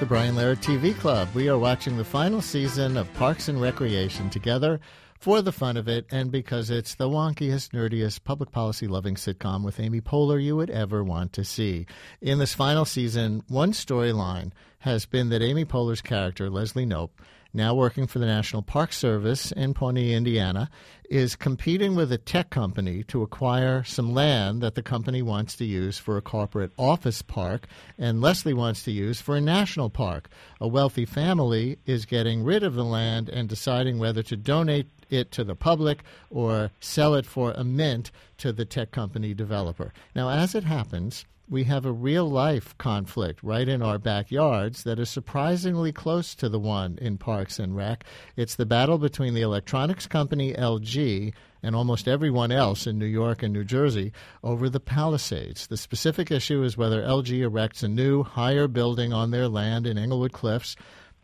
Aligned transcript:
The 0.00 0.06
Brian 0.06 0.34
Lehrer 0.34 0.56
TV 0.56 0.98
Club. 0.98 1.28
We 1.34 1.50
are 1.50 1.58
watching 1.58 1.98
the 1.98 2.04
final 2.04 2.40
season 2.40 2.96
of 2.96 3.12
Parks 3.12 3.48
and 3.48 3.60
Recreation 3.60 4.30
together 4.30 4.80
for 5.18 5.42
the 5.42 5.52
fun 5.52 5.76
of 5.76 5.88
it 5.88 6.06
and 6.10 6.32
because 6.32 6.70
it's 6.70 6.94
the 6.94 7.10
wonkiest, 7.10 7.72
nerdiest, 7.72 8.24
public 8.24 8.50
policy 8.50 8.86
loving 8.86 9.16
sitcom 9.16 9.62
with 9.62 9.78
Amy 9.78 10.00
Poehler 10.00 10.42
you 10.42 10.56
would 10.56 10.70
ever 10.70 11.04
want 11.04 11.34
to 11.34 11.44
see. 11.44 11.84
In 12.22 12.38
this 12.38 12.54
final 12.54 12.86
season, 12.86 13.42
one 13.48 13.72
storyline 13.72 14.52
has 14.78 15.04
been 15.04 15.28
that 15.28 15.42
Amy 15.42 15.66
Poehler's 15.66 16.00
character, 16.00 16.48
Leslie 16.48 16.86
Knope, 16.86 17.10
now 17.52 17.74
working 17.74 18.06
for 18.06 18.18
the 18.18 18.26
National 18.26 18.62
Park 18.62 18.92
Service 18.92 19.52
in 19.52 19.74
Pawnee, 19.74 20.14
Indiana, 20.14 20.70
is 21.08 21.34
competing 21.34 21.96
with 21.96 22.12
a 22.12 22.18
tech 22.18 22.50
company 22.50 23.02
to 23.04 23.22
acquire 23.22 23.82
some 23.82 24.14
land 24.14 24.62
that 24.62 24.76
the 24.76 24.82
company 24.82 25.22
wants 25.22 25.56
to 25.56 25.64
use 25.64 25.98
for 25.98 26.16
a 26.16 26.22
corporate 26.22 26.70
office 26.76 27.20
park 27.22 27.66
and 27.98 28.20
Leslie 28.20 28.54
wants 28.54 28.84
to 28.84 28.92
use 28.92 29.20
for 29.20 29.36
a 29.36 29.40
national 29.40 29.90
park. 29.90 30.28
A 30.60 30.68
wealthy 30.68 31.04
family 31.04 31.78
is 31.84 32.06
getting 32.06 32.44
rid 32.44 32.62
of 32.62 32.74
the 32.74 32.84
land 32.84 33.28
and 33.28 33.48
deciding 33.48 33.98
whether 33.98 34.22
to 34.22 34.36
donate 34.36 34.86
it 35.10 35.32
to 35.32 35.42
the 35.42 35.56
public 35.56 36.04
or 36.30 36.70
sell 36.78 37.14
it 37.14 37.26
for 37.26 37.50
a 37.52 37.64
mint 37.64 38.12
to 38.38 38.52
the 38.52 38.64
tech 38.64 38.92
company 38.92 39.34
developer. 39.34 39.92
Now, 40.14 40.30
as 40.30 40.54
it 40.54 40.62
happens, 40.62 41.24
we 41.50 41.64
have 41.64 41.84
a 41.84 41.92
real 41.92 42.30
life 42.30 42.78
conflict 42.78 43.42
right 43.42 43.68
in 43.68 43.82
our 43.82 43.98
backyards 43.98 44.84
that 44.84 45.00
is 45.00 45.10
surprisingly 45.10 45.90
close 45.92 46.36
to 46.36 46.48
the 46.48 46.60
one 46.60 46.96
in 47.02 47.18
Parks 47.18 47.58
and 47.58 47.76
Rec. 47.76 48.04
It's 48.36 48.54
the 48.54 48.64
battle 48.64 48.98
between 48.98 49.34
the 49.34 49.42
electronics 49.42 50.06
company 50.06 50.54
LG 50.54 51.34
and 51.60 51.74
almost 51.74 52.06
everyone 52.06 52.52
else 52.52 52.86
in 52.86 52.98
New 52.98 53.04
York 53.04 53.42
and 53.42 53.52
New 53.52 53.64
Jersey 53.64 54.12
over 54.44 54.70
the 54.70 54.78
Palisades. 54.78 55.66
The 55.66 55.76
specific 55.76 56.30
issue 56.30 56.62
is 56.62 56.76
whether 56.76 57.02
LG 57.02 57.40
erects 57.40 57.82
a 57.82 57.88
new, 57.88 58.22
higher 58.22 58.68
building 58.68 59.12
on 59.12 59.32
their 59.32 59.48
land 59.48 59.88
in 59.88 59.98
Englewood 59.98 60.32
Cliffs 60.32 60.76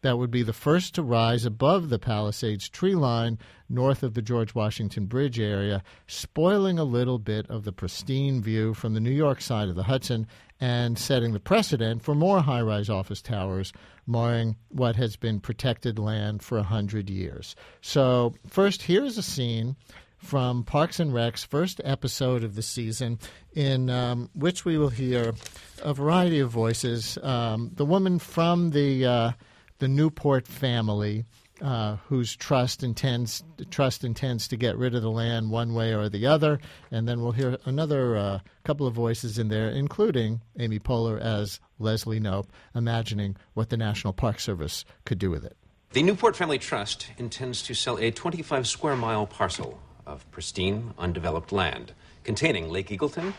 that 0.06 0.18
would 0.18 0.30
be 0.30 0.44
the 0.44 0.52
first 0.52 0.94
to 0.94 1.02
rise 1.02 1.44
above 1.44 1.88
the 1.88 1.98
Palisades 1.98 2.68
tree 2.68 2.94
line 2.94 3.40
north 3.68 4.04
of 4.04 4.14
the 4.14 4.22
George 4.22 4.54
Washington 4.54 5.06
Bridge 5.06 5.40
area, 5.40 5.82
spoiling 6.06 6.78
a 6.78 6.84
little 6.84 7.18
bit 7.18 7.44
of 7.50 7.64
the 7.64 7.72
pristine 7.72 8.40
view 8.40 8.72
from 8.72 8.94
the 8.94 9.00
New 9.00 9.10
York 9.10 9.40
side 9.40 9.68
of 9.68 9.74
the 9.74 9.82
Hudson 9.82 10.28
and 10.60 10.96
setting 10.96 11.32
the 11.32 11.40
precedent 11.40 12.04
for 12.04 12.14
more 12.14 12.40
high 12.40 12.60
rise 12.60 12.88
office 12.88 13.20
towers, 13.20 13.72
marring 14.06 14.54
what 14.68 14.94
has 14.94 15.16
been 15.16 15.40
protected 15.40 15.98
land 15.98 16.40
for 16.40 16.56
a 16.56 16.62
hundred 16.62 17.10
years. 17.10 17.56
So, 17.80 18.32
first, 18.46 18.82
here's 18.82 19.18
a 19.18 19.24
scene 19.24 19.74
from 20.18 20.62
Parks 20.62 21.00
and 21.00 21.12
Rec's 21.12 21.42
first 21.42 21.80
episode 21.82 22.44
of 22.44 22.54
the 22.54 22.62
season, 22.62 23.18
in 23.54 23.90
um, 23.90 24.30
which 24.34 24.64
we 24.64 24.78
will 24.78 24.88
hear 24.88 25.34
a 25.82 25.92
variety 25.92 26.38
of 26.38 26.50
voices. 26.50 27.18
Um, 27.24 27.72
the 27.74 27.84
woman 27.84 28.20
from 28.20 28.70
the 28.70 29.04
uh, 29.04 29.32
the 29.78 29.88
Newport 29.88 30.46
family, 30.46 31.24
uh, 31.60 31.96
whose 32.08 32.36
trust 32.36 32.82
intends 32.82 33.42
trust 33.70 34.04
intends 34.04 34.48
to 34.48 34.56
get 34.56 34.76
rid 34.76 34.94
of 34.94 35.02
the 35.02 35.10
land 35.10 35.50
one 35.50 35.74
way 35.74 35.94
or 35.94 36.08
the 36.08 36.26
other, 36.26 36.58
and 36.90 37.08
then 37.08 37.20
we'll 37.20 37.32
hear 37.32 37.56
another 37.64 38.16
uh, 38.16 38.38
couple 38.64 38.86
of 38.86 38.94
voices 38.94 39.38
in 39.38 39.48
there, 39.48 39.68
including 39.70 40.40
Amy 40.58 40.78
Poehler 40.78 41.20
as 41.20 41.60
Leslie 41.78 42.20
Knope, 42.20 42.48
imagining 42.74 43.36
what 43.54 43.70
the 43.70 43.76
National 43.76 44.12
Park 44.12 44.40
Service 44.40 44.84
could 45.04 45.18
do 45.18 45.30
with 45.30 45.44
it. 45.44 45.56
The 45.92 46.02
Newport 46.02 46.36
Family 46.36 46.58
Trust 46.58 47.08
intends 47.16 47.62
to 47.62 47.74
sell 47.74 47.98
a 47.98 48.10
25 48.10 48.66
square 48.66 48.96
mile 48.96 49.26
parcel 49.26 49.80
of 50.04 50.30
pristine, 50.30 50.92
undeveloped 50.98 51.52
land 51.52 51.92
containing 52.22 52.68
Lake 52.68 52.88
Eagleton 52.88 53.32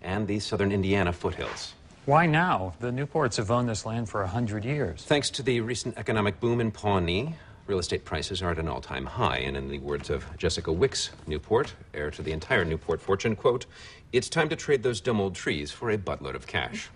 and 0.00 0.26
the 0.26 0.38
southern 0.38 0.72
Indiana 0.72 1.12
foothills. 1.12 1.74
Why 2.10 2.26
now? 2.26 2.74
The 2.80 2.90
Newports 2.90 3.36
have 3.36 3.52
owned 3.52 3.68
this 3.68 3.86
land 3.86 4.08
for 4.08 4.22
a 4.22 4.26
hundred 4.26 4.64
years. 4.64 5.04
Thanks 5.04 5.30
to 5.30 5.44
the 5.44 5.60
recent 5.60 5.96
economic 5.96 6.40
boom 6.40 6.60
in 6.60 6.72
Pawnee, 6.72 7.36
real 7.68 7.78
estate 7.78 8.04
prices 8.04 8.42
are 8.42 8.50
at 8.50 8.58
an 8.58 8.66
all 8.66 8.80
time 8.80 9.06
high. 9.06 9.36
And 9.36 9.56
in 9.56 9.68
the 9.68 9.78
words 9.78 10.10
of 10.10 10.26
Jessica 10.36 10.72
Wicks 10.72 11.10
Newport, 11.28 11.72
heir 11.94 12.10
to 12.10 12.20
the 12.20 12.32
entire 12.32 12.64
Newport 12.64 13.00
fortune, 13.00 13.36
quote, 13.36 13.66
it's 14.12 14.28
time 14.28 14.48
to 14.48 14.56
trade 14.56 14.82
those 14.82 15.00
dumb 15.00 15.20
old 15.20 15.36
trees 15.36 15.70
for 15.70 15.92
a 15.92 15.96
buttload 15.96 16.34
of 16.34 16.48
cash. 16.48 16.90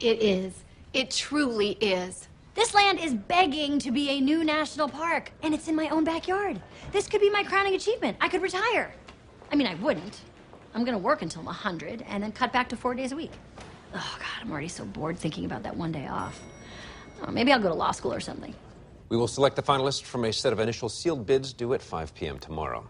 It 0.00 0.22
is. 0.22 0.52
It 0.92 1.12
truly 1.12 1.78
is. 1.80 2.28
This 2.54 2.74
land 2.74 3.00
is 3.00 3.14
begging 3.14 3.78
to 3.78 3.90
be 3.90 4.10
a 4.10 4.20
new 4.20 4.44
national 4.44 4.90
park, 4.90 5.32
and 5.42 5.54
it's 5.54 5.68
in 5.68 5.76
my 5.76 5.88
own 5.88 6.04
backyard. 6.04 6.60
This 6.92 7.06
could 7.06 7.22
be 7.22 7.30
my 7.30 7.42
crowning 7.42 7.74
achievement. 7.74 8.18
I 8.20 8.28
could 8.28 8.42
retire. 8.42 8.92
I 9.50 9.56
mean, 9.56 9.66
I 9.66 9.76
wouldn't. 9.76 10.20
I'm 10.74 10.84
going 10.84 10.92
to 10.92 11.02
work 11.02 11.22
until 11.22 11.40
I'm 11.40 11.46
100 11.46 12.04
and 12.06 12.22
then 12.22 12.32
cut 12.32 12.52
back 12.52 12.68
to 12.68 12.76
four 12.76 12.94
days 12.94 13.12
a 13.12 13.16
week. 13.16 13.32
Oh, 13.94 14.16
God, 14.18 14.28
I'm 14.42 14.50
already 14.50 14.68
so 14.68 14.84
bored 14.84 15.18
thinking 15.18 15.44
about 15.44 15.62
that 15.62 15.76
one 15.76 15.92
day 15.92 16.06
off. 16.06 16.40
Oh, 17.22 17.30
maybe 17.30 17.52
I'll 17.52 17.60
go 17.60 17.68
to 17.68 17.74
law 17.74 17.90
school 17.90 18.12
or 18.12 18.20
something. 18.20 18.54
We 19.08 19.16
will 19.16 19.28
select 19.28 19.56
the 19.56 19.62
finalists 19.62 20.02
from 20.02 20.24
a 20.24 20.32
set 20.32 20.52
of 20.52 20.60
initial 20.60 20.88
sealed 20.88 21.26
bids 21.26 21.52
due 21.52 21.72
at 21.74 21.82
5 21.82 22.14
p.m. 22.14 22.38
tomorrow. 22.38 22.88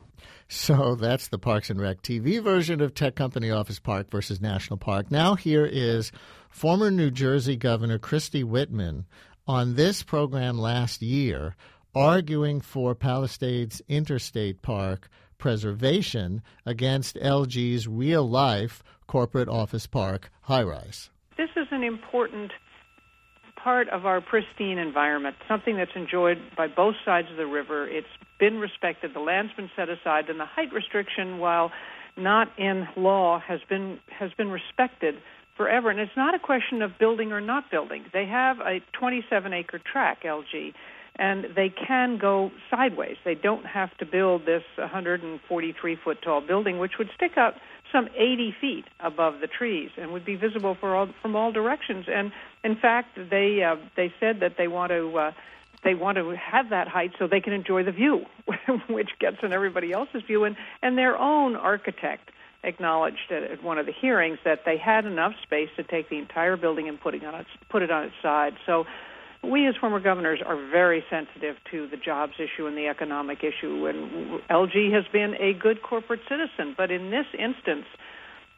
So 0.48 0.94
that's 0.94 1.28
the 1.28 1.38
Parks 1.38 1.70
and 1.70 1.80
Rec 1.80 2.02
TV 2.02 2.42
version 2.42 2.80
of 2.80 2.94
Tech 2.94 3.14
Company 3.14 3.50
Office 3.50 3.78
Park 3.78 4.10
versus 4.10 4.40
National 4.40 4.78
Park. 4.78 5.10
Now, 5.10 5.34
here 5.34 5.66
is 5.66 6.10
former 6.48 6.90
New 6.90 7.10
Jersey 7.10 7.56
Governor 7.56 7.98
Christie 7.98 8.44
Whitman 8.44 9.06
on 9.46 9.74
this 9.74 10.02
program 10.02 10.58
last 10.58 11.02
year 11.02 11.54
arguing 11.94 12.60
for 12.60 12.94
Palisades 12.94 13.82
Interstate 13.88 14.62
Park 14.62 15.08
preservation 15.38 16.42
against 16.66 17.16
LG's 17.16 17.86
real 17.86 18.28
life 18.28 18.82
corporate 19.08 19.48
office 19.48 19.88
park 19.88 20.30
high 20.42 20.62
rise. 20.62 21.10
This 21.36 21.50
is 21.56 21.66
an 21.72 21.82
important 21.82 22.52
part 23.56 23.88
of 23.88 24.06
our 24.06 24.20
pristine 24.20 24.78
environment, 24.78 25.34
something 25.48 25.76
that's 25.76 25.96
enjoyed 25.96 26.38
by 26.56 26.68
both 26.68 26.94
sides 27.04 27.28
of 27.30 27.36
the 27.36 27.46
river. 27.46 27.88
It's 27.88 28.06
been 28.38 28.58
respected, 28.58 29.14
the 29.14 29.20
land's 29.20 29.52
been 29.54 29.70
set 29.74 29.88
aside, 29.88 30.28
and 30.28 30.38
the 30.38 30.46
height 30.46 30.72
restriction, 30.72 31.38
while 31.38 31.72
not 32.16 32.48
in 32.56 32.86
law, 32.96 33.40
has 33.40 33.60
been 33.68 33.98
has 34.16 34.30
been 34.38 34.50
respected 34.50 35.16
forever. 35.56 35.90
And 35.90 35.98
it's 35.98 36.16
not 36.16 36.34
a 36.34 36.38
question 36.38 36.82
of 36.82 36.92
building 36.98 37.32
or 37.32 37.40
not 37.40 37.70
building. 37.70 38.04
They 38.12 38.26
have 38.26 38.60
a 38.60 38.80
27 38.98 39.52
acre 39.52 39.80
track, 39.80 40.22
LG, 40.22 40.72
and 41.16 41.46
they 41.54 41.68
can 41.68 42.18
go 42.18 42.50
sideways. 42.70 43.16
They 43.24 43.34
don't 43.34 43.66
have 43.66 43.96
to 43.98 44.06
build 44.06 44.46
this 44.46 44.62
143 44.76 45.96
foot 46.04 46.18
tall 46.22 46.40
building, 46.40 46.78
which 46.78 46.92
would 46.98 47.10
stick 47.14 47.32
up 47.36 47.56
some 47.92 48.08
80 48.16 48.54
feet 48.60 48.84
above 49.00 49.40
the 49.40 49.46
trees 49.46 49.90
and 49.96 50.12
would 50.12 50.24
be 50.24 50.36
visible 50.36 50.76
all, 50.82 51.08
from 51.22 51.36
all 51.36 51.52
directions. 51.52 52.06
And 52.08 52.32
in 52.64 52.76
fact, 52.76 53.18
they 53.30 53.62
uh, 53.62 53.76
they 53.96 54.12
said 54.20 54.40
that 54.40 54.56
they 54.56 54.68
want 54.68 54.90
to. 54.90 55.18
Uh, 55.18 55.32
they 55.84 55.94
want 55.94 56.18
to 56.18 56.34
have 56.34 56.70
that 56.70 56.88
height 56.88 57.12
so 57.20 57.28
they 57.28 57.40
can 57.40 57.52
enjoy 57.52 57.84
the 57.84 57.92
view, 57.92 58.26
which 58.88 59.10
gets 59.20 59.36
in 59.44 59.52
everybody 59.52 59.92
else's 59.92 60.22
view. 60.26 60.42
And, 60.42 60.56
and 60.82 60.98
their 60.98 61.16
own 61.16 61.54
architect 61.54 62.30
acknowledged 62.64 63.30
at, 63.30 63.62
one 63.62 63.78
of 63.78 63.86
the 63.86 63.92
hearings 63.92 64.38
that 64.44 64.64
they 64.64 64.76
had 64.76 65.06
enough 65.06 65.34
space 65.42 65.68
to 65.76 65.84
take 65.84 66.08
the 66.08 66.18
entire 66.18 66.56
building 66.56 66.88
and 66.88 67.00
put 67.00 67.14
it 67.14 67.24
on 67.24 67.34
its, 67.36 67.50
put 67.68 67.82
it 67.82 67.90
on 67.90 68.04
its 68.04 68.14
side. 68.20 68.54
So 68.66 68.86
we 69.42 69.66
as 69.66 69.76
former 69.76 70.00
governors 70.00 70.40
are 70.44 70.56
very 70.70 71.04
sensitive 71.08 71.56
to 71.70 71.86
the 71.88 71.96
jobs 71.96 72.34
issue 72.38 72.66
and 72.66 72.76
the 72.76 72.86
economic 72.86 73.38
issue, 73.44 73.86
and 73.86 74.40
LG 74.50 74.92
has 74.92 75.04
been 75.12 75.34
a 75.40 75.52
good 75.52 75.82
corporate 75.82 76.20
citizen. 76.28 76.74
But 76.76 76.90
in 76.90 77.10
this 77.10 77.26
instance, 77.38 77.86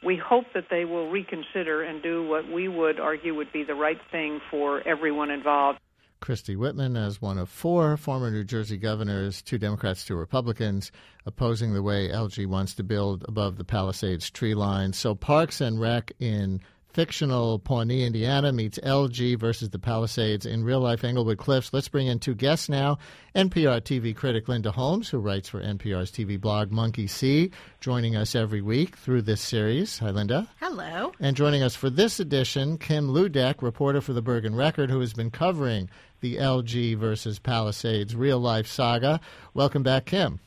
we 0.03 0.17
hope 0.17 0.45
that 0.53 0.65
they 0.69 0.85
will 0.85 1.09
reconsider 1.09 1.83
and 1.83 2.01
do 2.01 2.27
what 2.27 2.51
we 2.51 2.67
would 2.67 2.99
argue 2.99 3.35
would 3.35 3.51
be 3.51 3.63
the 3.63 3.75
right 3.75 3.99
thing 4.11 4.41
for 4.49 4.85
everyone 4.87 5.29
involved. 5.29 5.79
Christie 6.19 6.55
Whitman 6.55 6.95
as 6.95 7.19
one 7.19 7.39
of 7.39 7.49
four 7.49 7.97
former 7.97 8.29
New 8.29 8.43
Jersey 8.43 8.77
governors, 8.77 9.41
two 9.41 9.57
Democrats, 9.57 10.05
two 10.05 10.15
Republicans, 10.15 10.91
opposing 11.25 11.73
the 11.73 11.81
way 11.81 12.09
LG 12.09 12.45
wants 12.45 12.75
to 12.75 12.83
build 12.83 13.25
above 13.27 13.57
the 13.57 13.63
Palisades 13.63 14.29
tree 14.29 14.53
line. 14.53 14.93
So 14.93 15.15
Parks 15.15 15.61
and 15.61 15.81
Rec 15.81 16.11
in 16.19 16.61
fictional 16.93 17.59
Pawnee, 17.59 18.03
Indiana 18.03 18.51
meets 18.51 18.77
LG 18.79 19.39
versus 19.39 19.69
the 19.69 19.79
Palisades 19.79 20.45
in 20.45 20.63
real 20.63 20.79
life 20.79 21.03
Englewood 21.03 21.37
Cliffs. 21.37 21.71
Let's 21.73 21.87
bring 21.87 22.07
in 22.07 22.19
two 22.19 22.35
guests 22.35 22.69
now. 22.69 22.97
NPR 23.35 23.81
TV 23.81 24.15
critic 24.15 24.47
Linda 24.47 24.71
Holmes, 24.71 25.09
who 25.09 25.19
writes 25.19 25.49
for 25.49 25.61
NPR's 25.61 26.11
TV 26.11 26.39
blog 26.39 26.71
Monkey 26.71 27.07
See, 27.07 27.51
joining 27.79 28.15
us 28.15 28.35
every 28.35 28.61
week 28.61 28.95
through 28.97 29.21
this 29.21 29.41
series. 29.41 29.99
Hi, 29.99 30.11
Linda. 30.11 30.47
Hello. 30.59 31.13
And 31.19 31.35
joining 31.35 31.63
us 31.63 31.75
for 31.75 31.89
this 31.89 32.19
edition, 32.19 32.77
Kim 32.77 33.07
Ludeck, 33.07 33.61
reporter 33.61 34.01
for 34.01 34.13
the 34.13 34.21
Bergen 34.21 34.55
Record, 34.55 34.89
who 34.89 34.99
has 34.99 35.13
been 35.13 35.31
covering 35.31 35.89
the 36.19 36.37
LG 36.37 36.97
versus 36.97 37.39
Palisades 37.39 38.15
real 38.15 38.39
life 38.39 38.67
saga. 38.67 39.19
Welcome 39.53 39.83
back, 39.83 40.05
Kim. 40.05 40.39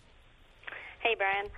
Hey, 1.01 1.15
Brian. 1.17 1.49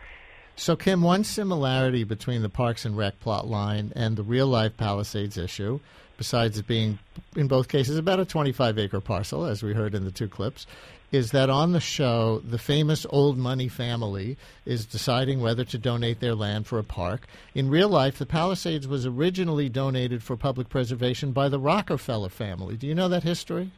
So, 0.59 0.75
Kim, 0.75 1.03
one 1.03 1.23
similarity 1.23 2.03
between 2.05 2.41
the 2.41 2.49
Parks 2.49 2.87
and 2.87 2.97
Rec 2.97 3.21
plot 3.21 3.47
line 3.47 3.93
and 3.95 4.17
the 4.17 4.23
real 4.23 4.47
life 4.47 4.75
Palisades 4.79 5.37
issue, 5.37 5.81
besides 6.17 6.59
it 6.59 6.67
being, 6.67 6.99
in 7.37 7.47
both 7.47 7.69
cases, 7.69 7.99
about 7.99 8.21
a 8.21 8.25
25 8.25 8.79
acre 8.79 9.01
parcel, 9.03 9.45
as 9.45 9.63
we 9.63 9.75
heard 9.75 9.95
in 9.95 10.07
the 10.07 10.11
two 10.11 10.29
clips, 10.29 10.67
is 11.13 11.31
that 11.33 11.51
on 11.51 11.73
the 11.73 11.81
show, 11.81 12.41
the 12.41 12.59
famous 12.59 13.05
old 13.11 13.37
money 13.37 13.69
family 13.69 14.39
is 14.65 14.87
deciding 14.87 15.41
whether 15.41 15.65
to 15.65 15.77
donate 15.77 16.21
their 16.21 16.35
land 16.35 16.67
for 16.67 16.79
a 16.79 16.85
park. 16.85 17.27
In 17.55 17.69
real 17.69 17.91
life, 17.91 18.19
the 18.19 18.25
Palisades 18.27 18.89
was 18.89 19.05
originally 19.05 19.69
donated 19.69 20.23
for 20.23 20.37
public 20.37 20.71
preservation 20.71 21.33
by 21.33 21.51
the 21.51 21.61
Rockefeller 21.61 22.31
family. 22.31 22.77
Do 22.77 22.87
you 22.87 22.95
know 22.95 23.09
that 23.09 23.25
history? 23.25 23.73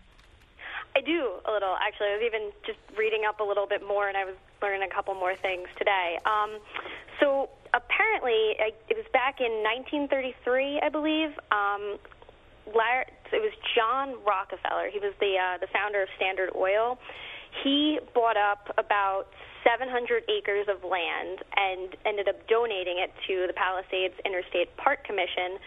I 0.98 1.00
do 1.00 1.38
a 1.46 1.52
little, 1.54 1.78
actually. 1.78 2.10
I 2.10 2.14
was 2.18 2.26
even 2.26 2.50
just 2.66 2.82
reading 2.98 3.22
up 3.22 3.38
a 3.38 3.46
little 3.46 3.70
bit 3.70 3.86
more, 3.86 4.08
and 4.10 4.16
I 4.18 4.24
was 4.26 4.34
learning 4.60 4.82
a 4.82 4.92
couple 4.92 5.14
more 5.14 5.36
things 5.38 5.70
today. 5.78 6.18
Um, 6.26 6.58
so 7.22 7.50
apparently, 7.70 8.58
it 8.58 8.98
was 8.98 9.06
back 9.14 9.38
in 9.38 9.62
1933, 10.10 10.82
I 10.82 10.88
believe. 10.90 11.30
Um, 11.54 12.02
Larry, 12.74 13.06
it 13.30 13.38
was 13.38 13.54
John 13.78 14.18
Rockefeller. 14.26 14.90
He 14.90 14.98
was 14.98 15.14
the 15.22 15.38
uh, 15.38 15.62
the 15.62 15.70
founder 15.70 16.02
of 16.02 16.08
Standard 16.18 16.50
Oil. 16.58 16.98
He 17.62 18.02
bought 18.12 18.36
up 18.36 18.66
about 18.76 19.30
700 19.62 20.26
acres 20.26 20.66
of 20.66 20.82
land 20.82 21.46
and 21.54 21.94
ended 22.06 22.26
up 22.26 22.42
donating 22.50 22.98
it 22.98 23.14
to 23.30 23.46
the 23.46 23.54
Palisades 23.54 24.18
Interstate 24.26 24.74
Park 24.76 25.06
Commission 25.06 25.62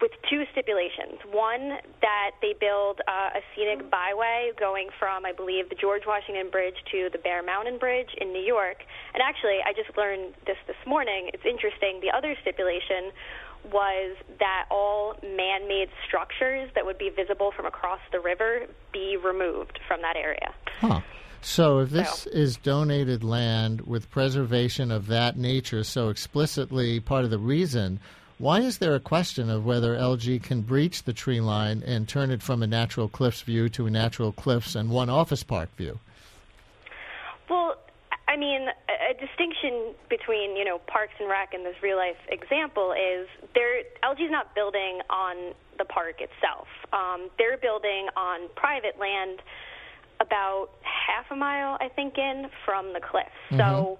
with 0.00 0.12
two 0.30 0.44
stipulations. 0.52 1.18
One, 1.30 1.78
that 2.00 2.30
they 2.40 2.54
build 2.58 3.00
uh, 3.06 3.38
a 3.38 3.40
scenic 3.54 3.90
byway 3.90 4.52
going 4.58 4.88
from, 4.98 5.24
I 5.26 5.32
believe, 5.32 5.68
the 5.68 5.74
George 5.74 6.02
Washington 6.06 6.50
Bridge 6.50 6.76
to 6.92 7.08
the 7.12 7.18
Bear 7.18 7.42
Mountain 7.42 7.78
Bridge 7.78 8.10
in 8.20 8.32
New 8.32 8.42
York. 8.42 8.78
And 9.14 9.22
actually, 9.22 9.58
I 9.64 9.72
just 9.72 9.96
learned 9.96 10.34
this 10.46 10.56
this 10.66 10.76
morning. 10.86 11.30
It's 11.34 11.44
interesting. 11.44 12.00
The 12.00 12.16
other 12.16 12.34
stipulation 12.42 13.12
was 13.72 14.16
that 14.38 14.66
all 14.70 15.16
man 15.22 15.66
made 15.66 15.88
structures 16.06 16.70
that 16.74 16.86
would 16.86 16.98
be 16.98 17.10
visible 17.10 17.52
from 17.54 17.66
across 17.66 18.00
the 18.12 18.20
river 18.20 18.66
be 18.92 19.16
removed 19.16 19.80
from 19.88 20.00
that 20.02 20.16
area. 20.16 20.54
Huh. 20.80 21.00
So, 21.40 21.78
if 21.80 21.90
this 21.90 22.22
So- 22.22 22.30
is 22.30 22.56
donated 22.56 23.22
land 23.22 23.82
with 23.82 24.10
preservation 24.10 24.90
of 24.90 25.06
that 25.08 25.36
nature 25.36 25.84
so 25.84 26.08
explicitly 26.08 27.00
part 27.00 27.24
of 27.24 27.30
the 27.30 27.38
reason, 27.38 28.00
why 28.38 28.60
is 28.60 28.78
there 28.78 28.94
a 28.94 29.00
question 29.00 29.50
of 29.50 29.64
whether 29.64 29.96
LG 29.96 30.42
can 30.42 30.62
breach 30.62 31.02
the 31.02 31.12
tree 31.12 31.40
line 31.40 31.82
and 31.84 32.08
turn 32.08 32.30
it 32.30 32.42
from 32.42 32.62
a 32.62 32.66
natural 32.66 33.08
cliffs 33.08 33.42
view 33.42 33.68
to 33.70 33.86
a 33.86 33.90
natural 33.90 34.32
cliffs 34.32 34.74
and 34.74 34.90
one 34.90 35.10
office 35.10 35.42
park 35.42 35.68
view? 35.76 35.98
Well, 37.50 37.74
I 38.28 38.36
mean, 38.36 38.68
a, 38.68 39.10
a 39.10 39.14
distinction 39.14 39.94
between 40.08 40.56
you 40.56 40.64
know 40.64 40.78
Parks 40.86 41.14
and 41.18 41.28
Rec 41.28 41.52
and 41.52 41.66
this 41.66 41.76
real 41.82 41.96
life 41.96 42.16
example 42.28 42.92
is 42.92 43.26
they're 43.54 43.82
LG's 44.04 44.30
not 44.30 44.54
building 44.54 45.00
on 45.10 45.54
the 45.76 45.84
park 45.84 46.20
itself. 46.20 46.68
Um, 46.92 47.30
they're 47.38 47.58
building 47.58 48.08
on 48.16 48.48
private 48.54 48.98
land 49.00 49.40
about 50.20 50.70
half 50.82 51.30
a 51.30 51.36
mile, 51.36 51.76
I 51.80 51.88
think, 51.88 52.18
in 52.18 52.48
from 52.64 52.92
the 52.92 53.00
cliff. 53.00 53.26
So 53.56 53.98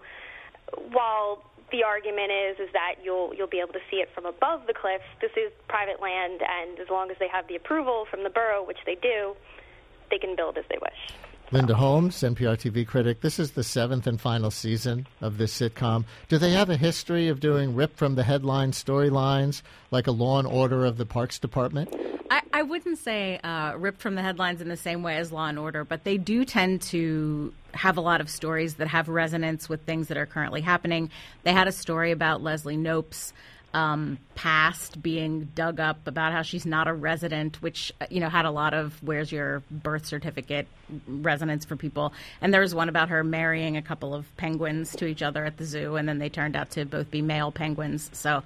while 0.91 1.43
the 1.71 1.85
argument 1.85 2.31
is 2.31 2.59
is 2.59 2.73
that 2.73 2.97
you'll 3.03 3.35
you'll 3.35 3.49
be 3.49 3.61
able 3.61 3.73
to 3.73 3.85
see 3.91 3.97
it 3.97 4.09
from 4.15 4.27
above 4.27 4.67
the 4.67 4.75
cliff, 4.75 5.03
this 5.21 5.33
is 5.37 5.53
private 5.69 6.01
land, 6.01 6.41
and 6.43 6.79
as 6.79 6.89
long 6.91 7.11
as 7.11 7.17
they 7.19 7.29
have 7.29 7.47
the 7.49 7.57
approval 7.57 8.07
from 8.11 8.25
the 8.25 8.31
borough, 8.31 8.65
which 8.65 8.79
they 8.87 8.95
do, 8.95 9.35
they 10.11 10.19
can 10.19 10.37
build 10.37 10.57
as 10.59 10.65
they 10.71 10.79
wish. 10.81 11.15
Linda 11.51 11.75
Holmes, 11.75 12.17
NPR 12.17 12.59
TV 12.59 12.87
critic. 12.87 13.23
This 13.23 13.39
is 13.39 13.53
the 13.53 13.65
seventh 13.65 14.07
and 14.07 14.21
final 14.21 14.51
season 14.51 15.07
of 15.23 15.39
this 15.39 15.59
sitcom. 15.59 16.05
Do 16.29 16.37
they 16.37 16.51
have 16.53 16.69
a 16.69 16.77
history 16.77 17.29
of 17.29 17.41
doing 17.41 17.75
rip 17.75 17.97
from 17.97 18.17
the 18.17 18.23
headline 18.23 18.73
storylines 18.73 19.63
like 19.91 20.07
a 20.07 20.13
Law 20.13 20.39
and 20.39 20.47
Order 20.47 20.85
of 20.85 20.99
the 20.99 21.07
Parks 21.07 21.39
Department? 21.39 21.95
I, 22.31 22.43
I 22.53 22.63
wouldn't 22.63 22.99
say 22.99 23.39
uh, 23.39 23.75
ripped 23.77 24.01
from 24.01 24.15
the 24.15 24.23
headlines 24.23 24.61
in 24.61 24.69
the 24.69 24.77
same 24.77 25.03
way 25.03 25.17
as 25.17 25.33
Law 25.33 25.47
and 25.47 25.59
Order, 25.59 25.85
but 25.85 26.05
they 26.05 26.19
do 26.19 26.45
tend 26.45 26.83
to 26.83 27.53
have 27.75 27.97
a 27.97 28.01
lot 28.01 28.21
of 28.21 28.29
stories 28.29 28.75
that 28.75 28.89
have 28.89 29.09
resonance 29.09 29.69
with 29.69 29.83
things 29.83 30.09
that 30.09 30.17
are 30.17 30.27
currently 30.27 30.61
happening. 30.61 31.11
They 31.45 31.53
had 31.53 31.69
a 31.69 31.73
story 31.73 32.13
about 32.13 32.43
Leslie 32.43 32.77
Knope's 32.77 33.33
um, 33.75 34.19
past 34.35 35.03
being 35.03 35.51
dug 35.55 35.79
up 35.79 36.07
about 36.07 36.33
how 36.33 36.43
she's 36.43 36.65
not 36.65 36.89
a 36.89 36.93
resident, 36.93 37.61
which 37.61 37.93
uh, 38.01 38.07
you 38.11 38.21
know 38.21 38.29
had 38.29 38.47
a 38.47 38.51
lot 38.51 38.73
of 38.73 39.01
"Where's 39.03 39.31
your 39.31 39.63
birth 39.71 40.07
certificate?" 40.07 40.67
resonance 41.07 41.67
for 41.67 41.77
people. 41.77 42.15
And 42.41 42.53
there 42.53 42.63
was 42.63 42.75
one 42.75 42.89
about 42.89 43.11
her 43.11 43.23
marrying 43.23 43.77
a 43.77 43.83
couple 43.83 44.15
of 44.15 44.25
penguins 44.39 44.97
to 44.97 45.07
each 45.07 45.23
other 45.23 45.45
at 45.45 45.59
the 45.59 45.65
zoo, 45.65 45.97
and 45.97 46.09
then 46.09 46.19
they 46.19 46.31
turned 46.31 46.57
out 46.57 46.71
to 46.71 46.85
both 46.85 47.11
be 47.11 47.23
male 47.23 47.53
penguins. 47.53 48.11
So. 48.13 48.43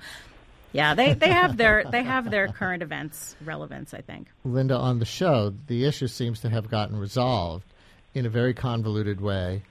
Yeah, 0.73 0.95
they, 0.95 1.15
they 1.15 1.29
have 1.31 1.57
their 1.57 1.85
they 1.85 2.03
have 2.03 2.31
their 2.31 2.49
current 2.49 2.83
events 2.83 3.37
relevance, 3.45 3.93
I 3.93 4.01
think. 4.01 4.29
Linda, 4.45 4.77
on 4.77 4.99
the 4.99 5.05
show, 5.05 5.53
the 5.67 5.85
issue 5.85 6.07
seems 6.09 6.41
to 6.41 6.49
have 6.49 6.71
gotten 6.71 6.99
resolved 6.99 7.65
in 8.15 8.27
a 8.27 8.31
very 8.31 8.55
convoluted 8.55 9.21
way 9.21 9.63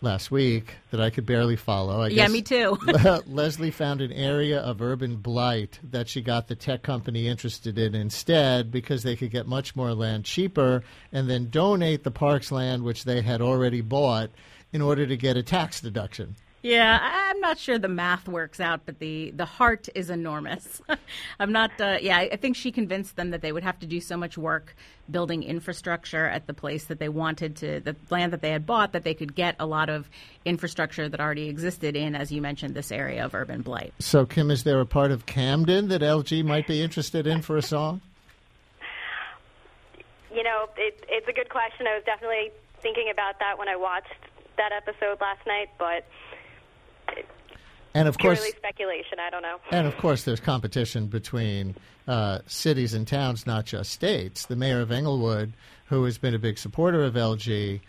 last 0.00 0.30
week 0.30 0.74
that 0.90 1.00
I 1.00 1.10
could 1.10 1.26
barely 1.26 1.56
follow. 1.56 2.02
I 2.02 2.08
Yeah, 2.08 2.24
guess 2.24 2.30
me 2.30 2.42
too. 2.42 2.78
Leslie 3.26 3.70
found 3.70 4.00
an 4.00 4.12
area 4.12 4.60
of 4.60 4.80
urban 4.80 5.16
blight 5.16 5.78
that 5.90 6.08
she 6.08 6.20
got 6.22 6.46
the 6.48 6.54
tech 6.54 6.82
company 6.82 7.26
interested 7.26 7.78
in 7.78 7.94
instead 7.94 8.70
because 8.70 9.02
they 9.02 9.16
could 9.16 9.30
get 9.30 9.46
much 9.46 9.74
more 9.74 9.94
land 9.94 10.24
cheaper 10.24 10.82
and 11.12 11.28
then 11.28 11.50
donate 11.50 12.04
the 12.04 12.10
park's 12.10 12.52
land, 12.52 12.84
which 12.84 13.04
they 13.04 13.22
had 13.22 13.40
already 13.42 13.80
bought, 13.80 14.30
in 14.72 14.82
order 14.82 15.06
to 15.06 15.16
get 15.16 15.36
a 15.36 15.42
tax 15.42 15.80
deduction. 15.80 16.36
Yeah, 16.62 16.98
I- 17.00 17.30
I'm 17.30 17.40
not 17.40 17.56
sure 17.58 17.78
the 17.78 17.86
math 17.88 18.26
works 18.26 18.58
out, 18.58 18.80
but 18.84 18.98
the 18.98 19.30
the 19.30 19.44
heart 19.44 19.88
is 19.94 20.10
enormous. 20.10 20.82
I'm 21.40 21.52
not. 21.52 21.70
Uh, 21.80 21.98
yeah, 22.00 22.16
I 22.18 22.30
I 22.32 22.36
think 22.36 22.56
she 22.56 22.72
convinced 22.72 23.14
them 23.16 23.30
that 23.30 23.42
they 23.42 23.52
would 23.52 23.62
have 23.62 23.78
to 23.80 23.86
do 23.86 24.00
so 24.00 24.16
much 24.16 24.36
work 24.36 24.74
building 25.10 25.42
infrastructure 25.44 26.26
at 26.26 26.46
the 26.48 26.52
place 26.54 26.86
that 26.86 26.98
they 26.98 27.08
wanted 27.08 27.56
to, 27.56 27.80
the 27.80 27.94
land 28.10 28.32
that 28.32 28.42
they 28.42 28.50
had 28.50 28.66
bought, 28.66 28.92
that 28.92 29.04
they 29.04 29.14
could 29.14 29.34
get 29.34 29.54
a 29.60 29.64
lot 29.66 29.88
of 29.88 30.10
infrastructure 30.44 31.08
that 31.08 31.20
already 31.20 31.48
existed 31.48 31.96
in, 31.96 32.14
as 32.14 32.30
you 32.32 32.42
mentioned, 32.42 32.74
this 32.74 32.90
area 32.92 33.24
of 33.24 33.34
urban 33.34 33.62
blight. 33.62 33.94
So, 34.00 34.26
Kim, 34.26 34.50
is 34.50 34.64
there 34.64 34.80
a 34.80 34.84
part 34.86 35.10
of 35.12 35.24
Camden 35.26 35.88
that 35.88 36.02
LG 36.02 36.44
might 36.44 36.66
be 36.66 36.82
interested 36.82 37.26
in 37.26 37.40
for 37.40 37.56
a 37.56 37.62
song? 37.62 38.00
You 40.34 40.42
know, 40.42 40.68
it, 40.76 41.04
it's 41.08 41.26
a 41.28 41.32
good 41.32 41.48
question. 41.48 41.86
I 41.86 41.94
was 41.94 42.04
definitely 42.04 42.50
thinking 42.82 43.08
about 43.10 43.38
that 43.38 43.58
when 43.58 43.68
I 43.68 43.76
watched 43.76 44.12
that 44.58 44.72
episode 44.76 45.20
last 45.20 45.46
night, 45.46 45.70
but 45.78 46.04
And 47.94 48.06
of 48.06 48.18
course, 48.18 48.46
speculation. 48.46 49.18
I 49.18 49.30
don't 49.30 49.42
know. 49.42 49.56
And 49.72 49.86
of 49.86 49.96
course, 49.96 50.24
there's 50.24 50.40
competition 50.40 51.06
between 51.06 51.74
uh, 52.06 52.40
cities 52.46 52.94
and 52.94 53.08
towns, 53.08 53.46
not 53.46 53.64
just 53.64 53.90
states. 53.90 54.46
The 54.46 54.56
mayor 54.56 54.80
of 54.80 54.92
Englewood, 54.92 55.52
who 55.86 56.04
has 56.04 56.18
been 56.18 56.34
a 56.34 56.38
big 56.38 56.58
supporter 56.58 57.02
of 57.04 57.14
LG, 57.14 57.80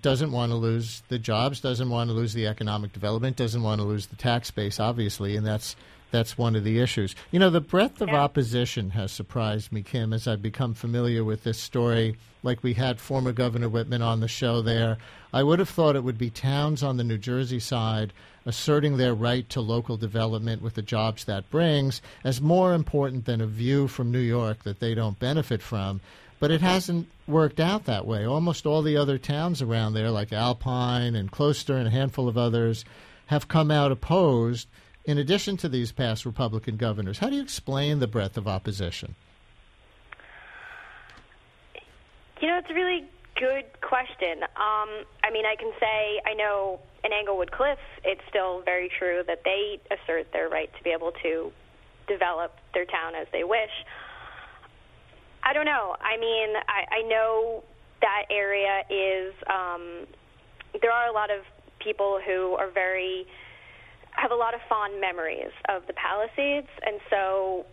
doesn't 0.00 0.32
want 0.32 0.52
to 0.52 0.56
lose 0.56 1.02
the 1.08 1.18
jobs, 1.18 1.60
doesn't 1.60 1.90
want 1.90 2.08
to 2.08 2.14
lose 2.14 2.34
the 2.34 2.46
economic 2.46 2.92
development, 2.92 3.36
doesn't 3.36 3.62
want 3.62 3.80
to 3.80 3.86
lose 3.86 4.06
the 4.06 4.16
tax 4.16 4.50
base, 4.50 4.78
obviously, 4.80 5.36
and 5.36 5.46
that's 5.46 5.76
that's 6.10 6.38
one 6.38 6.56
of 6.56 6.64
the 6.64 6.80
issues. 6.80 7.14
You 7.30 7.38
know, 7.38 7.50
the 7.50 7.60
breadth 7.60 8.00
of 8.00 8.08
opposition 8.08 8.90
has 8.90 9.12
surprised 9.12 9.72
me, 9.72 9.82
Kim, 9.82 10.14
as 10.14 10.26
I've 10.26 10.40
become 10.40 10.72
familiar 10.72 11.22
with 11.22 11.44
this 11.44 11.58
story. 11.58 12.16
Like 12.42 12.62
we 12.62 12.72
had 12.74 12.98
former 12.98 13.32
Governor 13.32 13.68
Whitman 13.68 14.00
on 14.00 14.20
the 14.20 14.28
show 14.28 14.62
there. 14.62 14.96
I 15.34 15.42
would 15.42 15.58
have 15.58 15.68
thought 15.68 15.96
it 15.96 16.04
would 16.04 16.16
be 16.16 16.30
towns 16.30 16.82
on 16.82 16.96
the 16.96 17.04
New 17.04 17.18
Jersey 17.18 17.60
side 17.60 18.14
asserting 18.48 18.96
their 18.96 19.14
right 19.14 19.46
to 19.50 19.60
local 19.60 19.98
development 19.98 20.62
with 20.62 20.72
the 20.72 20.80
jobs 20.80 21.26
that 21.26 21.50
brings 21.50 22.00
as 22.24 22.40
more 22.40 22.72
important 22.72 23.26
than 23.26 23.42
a 23.42 23.46
view 23.46 23.86
from 23.86 24.10
New 24.10 24.18
York 24.18 24.62
that 24.62 24.80
they 24.80 24.94
don't 24.94 25.18
benefit 25.18 25.60
from. 25.60 26.00
But 26.40 26.50
it 26.50 26.62
hasn't 26.62 27.08
worked 27.26 27.60
out 27.60 27.84
that 27.84 28.06
way. 28.06 28.24
Almost 28.24 28.64
all 28.64 28.80
the 28.80 28.96
other 28.96 29.18
towns 29.18 29.60
around 29.60 29.92
there, 29.92 30.10
like 30.10 30.32
Alpine 30.32 31.14
and 31.14 31.30
Closter 31.30 31.76
and 31.76 31.86
a 31.86 31.90
handful 31.90 32.26
of 32.26 32.38
others, 32.38 32.86
have 33.26 33.48
come 33.48 33.70
out 33.70 33.92
opposed 33.92 34.66
in 35.04 35.18
addition 35.18 35.58
to 35.58 35.68
these 35.68 35.92
past 35.92 36.24
Republican 36.24 36.78
governors. 36.78 37.18
How 37.18 37.28
do 37.28 37.36
you 37.36 37.42
explain 37.42 37.98
the 37.98 38.06
breadth 38.06 38.38
of 38.38 38.48
opposition? 38.48 39.14
You 42.40 42.48
know, 42.48 42.56
it's 42.56 42.70
a 42.70 42.74
really 42.74 43.04
good 43.36 43.64
question. 43.82 44.42
Um, 44.42 45.04
I 45.22 45.30
mean, 45.30 45.44
I 45.44 45.56
can 45.56 45.72
say 45.78 46.20
I 46.24 46.32
know 46.32 46.80
in 47.04 47.12
Englewood 47.12 47.50
Cliffs, 47.50 47.80
it's 48.04 48.20
still 48.28 48.62
very 48.62 48.90
true 48.98 49.22
that 49.26 49.42
they 49.44 49.80
assert 49.90 50.32
their 50.32 50.48
right 50.48 50.70
to 50.76 50.82
be 50.82 50.90
able 50.90 51.12
to 51.22 51.52
develop 52.06 52.56
their 52.74 52.84
town 52.84 53.14
as 53.14 53.26
they 53.32 53.44
wish. 53.44 53.70
I 55.42 55.52
don't 55.52 55.66
know. 55.66 55.94
I 56.00 56.16
mean, 56.18 56.56
I, 56.68 56.96
I 56.98 57.02
know 57.02 57.62
that 58.00 58.24
area 58.30 58.82
is. 58.90 59.34
Um, 59.46 60.06
there 60.82 60.92
are 60.92 61.08
a 61.08 61.12
lot 61.12 61.30
of 61.30 61.44
people 61.80 62.20
who 62.24 62.54
are 62.54 62.70
very 62.70 63.26
have 64.10 64.32
a 64.32 64.34
lot 64.34 64.52
of 64.54 64.60
fond 64.68 65.00
memories 65.00 65.52
of 65.68 65.86
the 65.86 65.92
Palisades, 65.92 66.68
and 66.84 67.00
so 67.08 67.64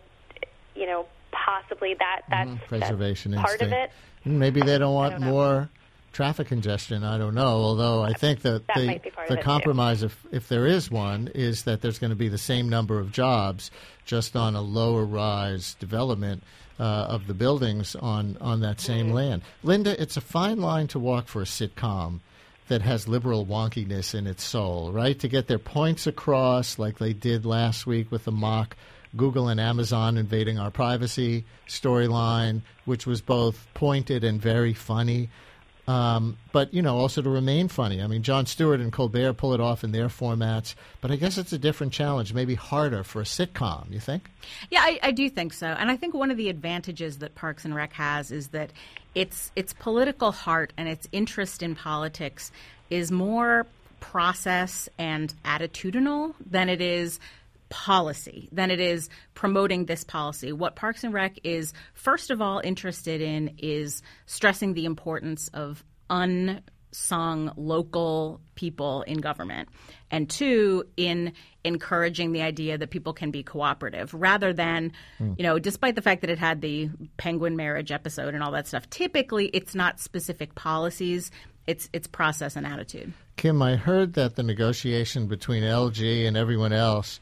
you 0.74 0.86
know 0.86 1.06
possibly 1.32 1.94
that 1.98 2.22
that's, 2.30 2.50
mm, 2.50 2.66
preservation 2.66 3.32
that's 3.32 3.42
part 3.42 3.60
instinct. 3.60 3.74
of 3.74 4.26
it. 4.26 4.28
Maybe 4.28 4.60
they 4.60 4.78
don't 4.78 4.94
want 4.94 5.18
don't 5.18 5.28
more 5.28 5.68
traffic 6.16 6.48
congestion. 6.48 7.04
I 7.04 7.18
don't 7.18 7.34
know. 7.34 7.44
Although 7.46 8.02
I 8.02 8.14
think 8.14 8.40
that, 8.40 8.66
that 8.68 9.02
the, 9.04 9.12
the 9.28 9.36
compromise, 9.36 10.02
if, 10.02 10.18
if 10.32 10.48
there 10.48 10.66
is 10.66 10.90
one, 10.90 11.28
is 11.34 11.64
that 11.64 11.82
there's 11.82 11.98
going 11.98 12.10
to 12.10 12.16
be 12.16 12.28
the 12.28 12.38
same 12.38 12.70
number 12.70 12.98
of 12.98 13.12
jobs 13.12 13.70
just 14.06 14.34
on 14.34 14.54
a 14.54 14.62
lower 14.62 15.04
rise 15.04 15.74
development 15.74 16.42
uh, 16.80 16.82
of 16.82 17.26
the 17.26 17.34
buildings 17.34 17.94
on, 17.94 18.38
on 18.40 18.60
that 18.60 18.80
same 18.80 19.08
mm-hmm. 19.08 19.14
land. 19.14 19.42
Linda, 19.62 20.00
it's 20.00 20.16
a 20.16 20.22
fine 20.22 20.58
line 20.58 20.86
to 20.88 20.98
walk 20.98 21.28
for 21.28 21.42
a 21.42 21.44
sitcom 21.44 22.20
that 22.68 22.80
has 22.80 23.06
liberal 23.06 23.44
wonkiness 23.44 24.14
in 24.14 24.26
its 24.26 24.42
soul, 24.42 24.92
right? 24.92 25.18
To 25.18 25.28
get 25.28 25.48
their 25.48 25.58
points 25.58 26.06
across, 26.06 26.78
like 26.78 26.96
they 26.98 27.12
did 27.12 27.44
last 27.44 27.86
week 27.86 28.10
with 28.10 28.24
the 28.24 28.32
mock 28.32 28.74
Google 29.14 29.48
and 29.48 29.60
Amazon 29.60 30.16
invading 30.16 30.58
our 30.58 30.70
privacy 30.70 31.44
storyline, 31.68 32.62
which 32.86 33.06
was 33.06 33.20
both 33.20 33.66
pointed 33.74 34.24
and 34.24 34.40
very 34.40 34.72
funny. 34.72 35.28
Um, 35.88 36.36
but 36.50 36.74
you 36.74 36.82
know, 36.82 36.96
also 36.98 37.22
to 37.22 37.30
remain 37.30 37.68
funny. 37.68 38.02
I 38.02 38.08
mean, 38.08 38.22
Jon 38.22 38.46
Stewart 38.46 38.80
and 38.80 38.92
Colbert 38.92 39.34
pull 39.34 39.54
it 39.54 39.60
off 39.60 39.84
in 39.84 39.92
their 39.92 40.08
formats, 40.08 40.74
but 41.00 41.12
I 41.12 41.16
guess 41.16 41.38
it's 41.38 41.52
a 41.52 41.58
different 41.58 41.92
challenge, 41.92 42.34
maybe 42.34 42.56
harder 42.56 43.04
for 43.04 43.20
a 43.20 43.24
sitcom. 43.24 43.92
You 43.92 44.00
think? 44.00 44.28
Yeah, 44.70 44.80
I, 44.82 44.98
I 45.02 45.10
do 45.12 45.30
think 45.30 45.52
so, 45.52 45.66
and 45.66 45.90
I 45.90 45.96
think 45.96 46.14
one 46.14 46.30
of 46.30 46.36
the 46.36 46.48
advantages 46.48 47.18
that 47.18 47.34
Parks 47.36 47.64
and 47.64 47.74
Rec 47.74 47.92
has 47.92 48.32
is 48.32 48.48
that 48.48 48.72
its 49.14 49.52
its 49.54 49.72
political 49.72 50.32
heart 50.32 50.72
and 50.76 50.88
its 50.88 51.06
interest 51.12 51.62
in 51.62 51.74
politics 51.74 52.50
is 52.90 53.12
more 53.12 53.66
process 54.00 54.88
and 54.98 55.34
attitudinal 55.44 56.34
than 56.44 56.68
it 56.68 56.80
is 56.80 57.18
policy 57.68 58.48
than 58.52 58.70
it 58.70 58.80
is 58.80 59.08
promoting 59.34 59.86
this 59.86 60.04
policy. 60.04 60.52
What 60.52 60.76
Parks 60.76 61.04
and 61.04 61.12
Rec 61.12 61.38
is 61.44 61.72
first 61.94 62.30
of 62.30 62.40
all 62.40 62.60
interested 62.62 63.20
in 63.20 63.54
is 63.58 64.02
stressing 64.26 64.74
the 64.74 64.84
importance 64.84 65.48
of 65.52 65.84
unsung 66.08 67.52
local 67.56 68.40
people 68.54 69.02
in 69.02 69.18
government. 69.18 69.68
And 70.10 70.30
two, 70.30 70.84
in 70.96 71.32
encouraging 71.64 72.32
the 72.32 72.42
idea 72.42 72.78
that 72.78 72.90
people 72.90 73.12
can 73.12 73.32
be 73.32 73.42
cooperative 73.42 74.14
rather 74.14 74.52
than, 74.52 74.92
mm. 75.18 75.36
you 75.36 75.42
know, 75.42 75.58
despite 75.58 75.96
the 75.96 76.02
fact 76.02 76.20
that 76.20 76.30
it 76.30 76.38
had 76.38 76.60
the 76.60 76.88
penguin 77.16 77.56
marriage 77.56 77.90
episode 77.90 78.34
and 78.34 78.42
all 78.42 78.52
that 78.52 78.68
stuff, 78.68 78.88
typically 78.88 79.46
it's 79.46 79.74
not 79.74 79.98
specific 79.98 80.54
policies. 80.54 81.30
It's 81.66 81.88
it's 81.92 82.06
process 82.06 82.54
and 82.54 82.64
attitude. 82.64 83.12
Kim, 83.36 83.60
I 83.60 83.74
heard 83.74 84.14
that 84.14 84.36
the 84.36 84.44
negotiation 84.44 85.26
between 85.26 85.64
LG 85.64 86.26
and 86.28 86.36
everyone 86.36 86.72
else 86.72 87.18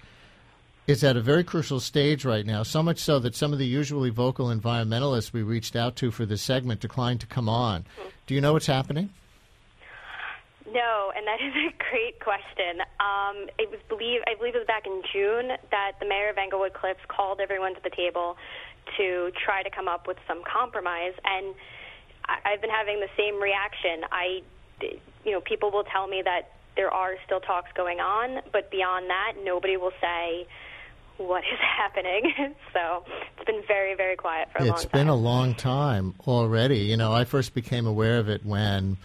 is 0.87 1.03
at 1.03 1.17
a 1.17 1.21
very 1.21 1.45
crucial 1.45 1.81
stage 1.81 2.25
right 2.25 2.45
now, 2.45 2.63
so 2.63 2.83
much 2.83 2.99
so 2.99 3.19
that 3.19 3.35
some 3.35 3.53
of 3.53 3.59
the 3.59 3.67
usually 3.67 4.11
vocal 4.11 4.49
environmentalists 4.49 5.33
we 5.33 5.43
reached 5.43 5.77
out 5.77 5.97
to 5.97 6.11
for 6.11 6.27
this 6.27 6.43
segment 6.43 6.81
declined 6.81 7.21
to 7.21 7.27
come 7.27 7.49
on. 7.49 7.87
Do 8.27 8.35
you 8.35 8.41
know 8.41 8.53
what's 8.53 8.67
happening? 8.67 9.11
No, 10.71 11.13
and 11.17 11.27
that 11.27 11.41
is 11.41 11.55
a 11.55 11.73
great 11.91 12.21
question. 12.21 12.83
Um, 13.01 13.49
it 13.59 13.71
was 13.71 13.81
believe 13.89 14.21
I 14.27 14.35
believe 14.35 14.55
it 14.55 14.59
was 14.59 14.67
back 14.67 14.87
in 14.87 15.03
June 15.13 15.57
that 15.71 15.93
the 16.01 16.07
mayor 16.07 16.29
of 16.29 16.37
Englewood 16.37 16.75
Cliffs 16.75 17.01
called 17.09 17.41
everyone 17.41 17.75
to 17.75 17.81
the 17.83 17.91
table 17.91 18.37
to 18.99 19.31
try 19.43 19.63
to 19.63 19.71
come 19.71 19.89
up 19.89 20.07
with 20.07 20.19
some 20.29 20.43
compromise, 20.45 21.15
and 21.25 21.55
I, 22.27 22.53
I've 22.53 22.61
been 22.61 22.71
having 22.71 23.01
the 23.01 23.09
same 23.17 23.41
reaction. 23.41 24.05
I, 24.13 24.43
you 25.25 25.33
know, 25.33 25.41
people 25.41 25.71
will 25.71 25.85
tell 25.85 26.07
me 26.07 26.21
that 26.23 26.53
there 26.77 26.91
are 26.91 27.15
still 27.25 27.41
talks 27.41 27.71
going 27.73 28.01
on, 28.01 28.43
but 28.53 28.71
beyond 28.71 29.09
that, 29.09 29.35
nobody 29.43 29.77
will 29.77 29.93
say 30.01 30.47
what 31.19 31.45
is 31.45 31.59
happening. 31.61 32.33
so 32.73 33.05
it's 33.37 33.45
been 33.47 33.63
very, 33.67 33.95
very 33.95 34.17
quiet 34.17 34.49
for 34.53 34.59
a 34.59 34.63
it's 34.63 34.69
long 34.69 34.77
time. 34.77 34.85
It's 34.85 34.93
been 34.93 35.09
a 35.09 35.15
long 35.15 35.55
time 35.55 36.15
already. 36.27 36.79
You 36.81 36.97
know, 36.97 37.13
I 37.13 37.25
first 37.25 37.55
became 37.55 37.87
aware 37.87 38.19
of 38.19 38.29
it 38.29 38.45
when 38.45 38.97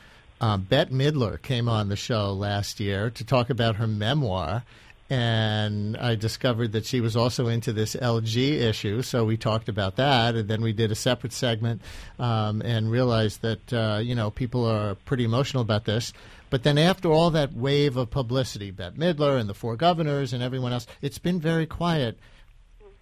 um, 0.42 0.62
Bette 0.62 0.92
Midler 0.94 1.42
came 1.42 1.68
on 1.68 1.90
the 1.90 1.96
show 1.96 2.34
last 2.34 2.80
year 2.80 3.10
to 3.12 3.26
talk 3.26 3.50
about 3.50 3.76
her 3.76 3.88
memoir. 3.88 4.64
And 5.10 5.98
I 5.98 6.14
discovered 6.14 6.74
that 6.74 6.86
she 6.86 7.02
was 7.02 7.16
also 7.16 7.48
into 7.48 7.74
this 7.74 7.96
LG 7.96 8.62
issue, 8.62 9.02
so 9.02 9.26
we 9.26 9.38
talked 9.38 9.68
about 9.68 9.96
that, 9.96 10.36
and 10.36 10.48
then 10.48 10.62
we 10.62 10.72
did 10.72 10.92
a 10.92 10.96
separate 10.96 11.34
segment, 11.34 11.82
um, 12.20 12.62
and 12.62 12.92
realized 12.92 13.42
that 13.42 13.74
uh, 13.74 14.00
you 14.04 14.14
know 14.14 14.30
people 14.30 14.66
are 14.66 14.94
pretty 14.96 15.24
emotional 15.24 15.62
about 15.62 15.86
this. 15.86 16.14
But 16.50 16.64
then 16.64 16.78
after 16.78 17.12
all 17.12 17.32
that 17.32 17.54
wave 17.54 17.98
of 17.98 18.10
publicity, 18.10 18.72
Bette 18.72 18.98
Midler 18.98 19.40
and 19.40 19.50
the 19.50 19.54
four 19.54 19.76
governors 19.76 20.34
and 20.34 20.42
everyone 20.42 20.74
else, 20.74 20.88
it's 21.02 21.20
been 21.20 21.40
very 21.40 21.66
quiet 21.66 22.18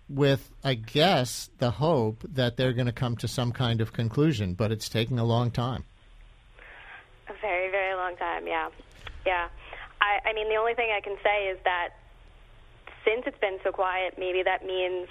with, 0.10 0.52
I 0.64 0.74
guess, 0.76 1.50
the 1.60 1.72
hope 1.72 2.24
that 2.34 2.58
they're 2.58 2.74
going 2.74 2.88
to 2.88 2.94
come 2.94 3.16
to 3.18 3.28
some 3.28 3.52
kind 3.52 3.82
of 3.82 3.94
conclusion. 3.94 4.54
But 4.54 4.72
it's 4.72 4.90
taking 4.90 5.20
a 5.20 5.26
long 5.26 5.52
time. 5.52 5.86
A 7.30 7.34
very, 7.42 7.70
very 7.72 7.96
long 7.96 8.16
time, 8.18 8.48
yeah. 8.48 8.70
Yeah. 9.26 9.48
I, 10.02 10.30
I 10.30 10.34
mean, 10.34 10.50
the 10.50 10.56
only 10.56 10.74
thing 10.74 10.90
I 10.96 11.02
can 11.02 11.18
say 11.24 11.48
is 11.48 11.58
that 11.64 11.90
since 13.06 13.24
it's 13.26 13.40
been 13.40 13.58
so 13.64 13.72
quiet, 13.72 14.16
maybe 14.18 14.44
that 14.44 14.66
means 14.66 15.08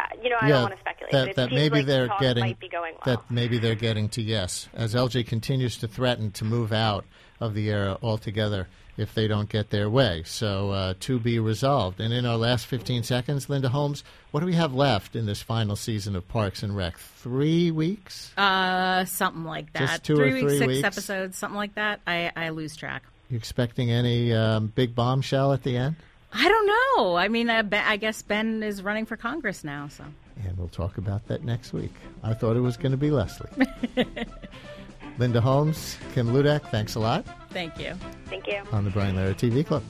uh, 0.00 0.04
you 0.22 0.28
know, 0.28 0.36
I 0.40 0.48
yeah, 0.48 0.54
don't 0.54 0.62
want 0.62 0.74
to 0.74 0.80
speculate. 0.80 1.12
That, 1.12 1.36
that 1.36 1.52
maybe 1.52 1.78
like 1.78 1.86
they're 1.86 2.08
getting 2.18 2.56
well. 2.72 3.00
that 3.04 3.30
maybe 3.30 3.58
they're 3.58 3.74
getting 3.74 4.08
to 4.10 4.22
yes, 4.22 4.68
as 4.74 4.94
LG 4.94 5.26
continues 5.26 5.76
to 5.78 5.88
threaten 5.88 6.32
to 6.32 6.44
move 6.44 6.72
out 6.72 7.04
of 7.40 7.54
the 7.54 7.70
era 7.70 7.98
altogether 8.02 8.68
if 8.96 9.14
they 9.14 9.28
don't 9.28 9.48
get 9.48 9.70
their 9.70 9.90
way. 9.90 10.22
So 10.24 10.70
uh, 10.70 10.94
to 11.00 11.18
be 11.18 11.38
resolved. 11.38 12.00
And 12.00 12.12
in 12.12 12.26
our 12.26 12.36
last 12.36 12.66
15 12.66 13.02
seconds, 13.02 13.48
Linda 13.48 13.68
Holmes, 13.68 14.04
what 14.30 14.40
do 14.40 14.46
we 14.46 14.54
have 14.54 14.74
left 14.74 15.16
in 15.16 15.26
this 15.26 15.42
final 15.42 15.76
season 15.76 16.14
of 16.16 16.26
Parks 16.28 16.62
and 16.62 16.76
Rec? 16.76 16.96
Three 16.98 17.70
weeks? 17.70 18.36
Uh, 18.36 19.04
something 19.04 19.44
like 19.44 19.72
that. 19.72 19.80
Just 19.80 20.04
two 20.04 20.16
three 20.16 20.30
or 20.30 20.34
weeks, 20.34 20.64
three 20.64 20.74
six 20.76 20.86
episodes, 20.86 21.36
something 21.36 21.56
like 21.56 21.74
that. 21.74 22.00
I, 22.06 22.30
I 22.36 22.50
lose 22.50 22.76
track. 22.76 23.02
You 23.34 23.38
expecting 23.38 23.90
any 23.90 24.32
um, 24.32 24.68
big 24.68 24.94
bombshell 24.94 25.52
at 25.52 25.64
the 25.64 25.76
end? 25.76 25.96
I 26.32 26.48
don't 26.48 26.66
know. 26.68 27.16
I 27.16 27.26
mean, 27.26 27.50
uh, 27.50 27.64
ben, 27.64 27.82
I 27.84 27.96
guess 27.96 28.22
Ben 28.22 28.62
is 28.62 28.80
running 28.80 29.06
for 29.06 29.16
Congress 29.16 29.64
now, 29.64 29.88
so. 29.88 30.04
And 30.46 30.56
we'll 30.56 30.68
talk 30.68 30.98
about 30.98 31.26
that 31.26 31.42
next 31.42 31.72
week. 31.72 31.90
I 32.22 32.32
thought 32.32 32.56
it 32.56 32.60
was 32.60 32.76
going 32.76 32.92
to 32.92 32.96
be 32.96 33.10
Leslie. 33.10 33.50
Linda 35.18 35.40
Holmes, 35.40 35.96
Kim 36.14 36.28
Ludak, 36.28 36.70
thanks 36.70 36.94
a 36.94 37.00
lot. 37.00 37.26
Thank 37.50 37.76
you. 37.76 37.94
Thank 38.26 38.46
you. 38.46 38.62
On 38.70 38.84
the 38.84 38.90
Brian 38.90 39.16
Lehrer 39.16 39.34
TV 39.34 39.66
Club. 39.66 39.82